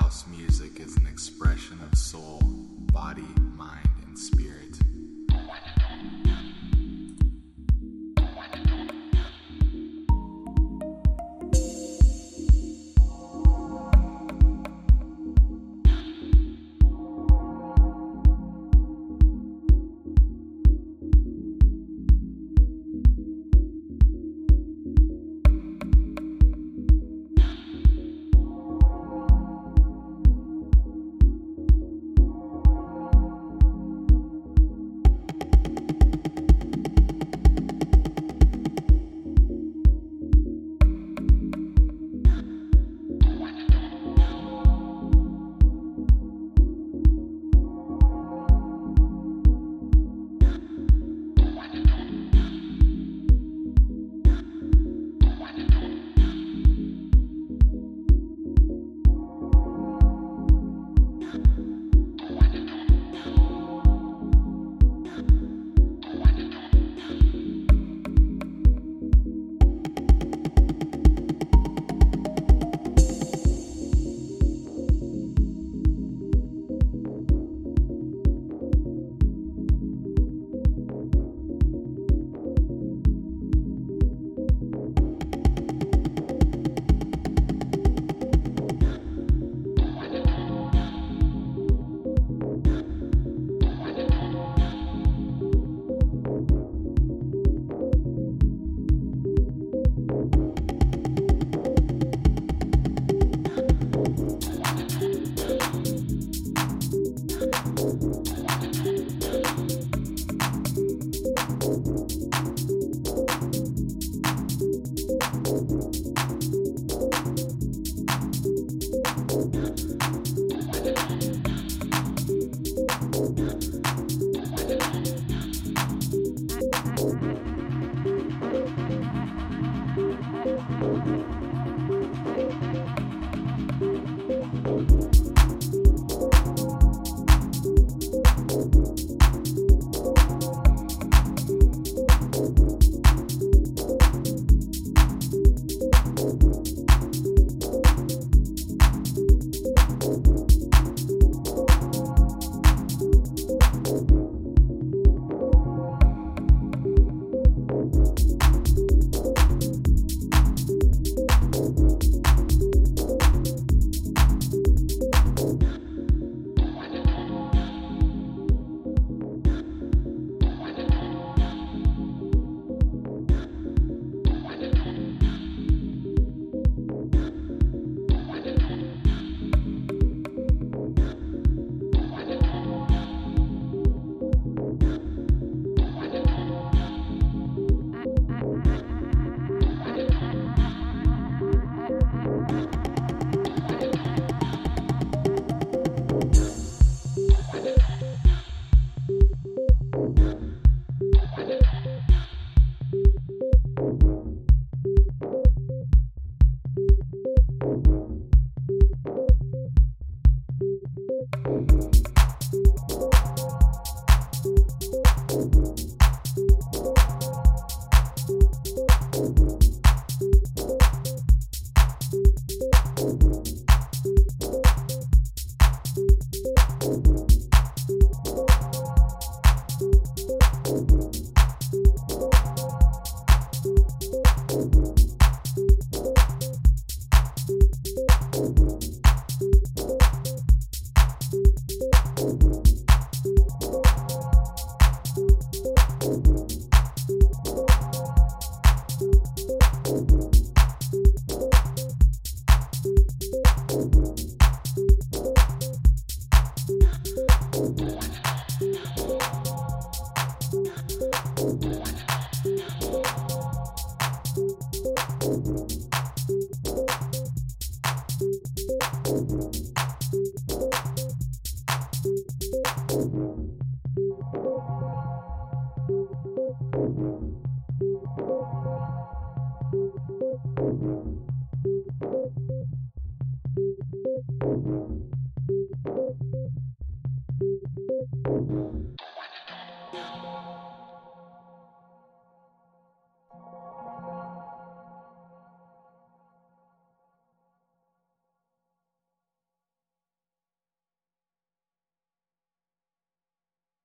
House 0.00 0.26
music 0.28 0.78
is 0.78 0.96
an 0.96 1.08
expression 1.08 1.76
of 1.82 1.98
soul, 1.98 2.40
body, 2.92 3.26
mind, 3.56 3.90
and 4.06 4.16
spirit. 4.16 4.78